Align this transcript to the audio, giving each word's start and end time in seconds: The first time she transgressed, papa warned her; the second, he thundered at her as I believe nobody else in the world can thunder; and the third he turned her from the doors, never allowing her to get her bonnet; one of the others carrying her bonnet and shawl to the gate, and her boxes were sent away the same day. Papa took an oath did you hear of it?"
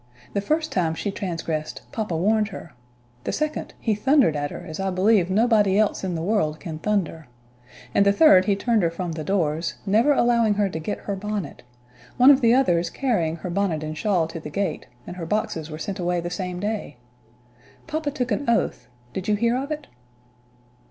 The 0.33 0.41
first 0.41 0.71
time 0.71 0.95
she 0.95 1.11
transgressed, 1.11 1.83
papa 1.91 2.17
warned 2.17 2.47
her; 2.47 2.73
the 3.23 3.31
second, 3.31 3.75
he 3.79 3.93
thundered 3.93 4.35
at 4.35 4.49
her 4.49 4.65
as 4.65 4.79
I 4.79 4.89
believe 4.89 5.29
nobody 5.29 5.77
else 5.77 6.03
in 6.03 6.15
the 6.15 6.23
world 6.23 6.59
can 6.59 6.79
thunder; 6.79 7.27
and 7.93 8.03
the 8.03 8.11
third 8.11 8.45
he 8.45 8.55
turned 8.55 8.81
her 8.81 8.89
from 8.89 9.11
the 9.11 9.23
doors, 9.23 9.75
never 9.85 10.11
allowing 10.11 10.55
her 10.55 10.69
to 10.69 10.79
get 10.79 11.01
her 11.01 11.15
bonnet; 11.15 11.61
one 12.17 12.31
of 12.31 12.41
the 12.41 12.51
others 12.51 12.89
carrying 12.89 13.35
her 13.35 13.51
bonnet 13.51 13.83
and 13.83 13.95
shawl 13.95 14.27
to 14.29 14.39
the 14.39 14.49
gate, 14.49 14.87
and 15.05 15.17
her 15.17 15.25
boxes 15.27 15.69
were 15.69 15.77
sent 15.77 15.99
away 15.99 16.19
the 16.19 16.31
same 16.31 16.59
day. 16.59 16.97
Papa 17.85 18.09
took 18.09 18.31
an 18.31 18.49
oath 18.49 18.87
did 19.13 19.27
you 19.27 19.35
hear 19.35 19.55
of 19.55 19.69
it?" 19.69 19.85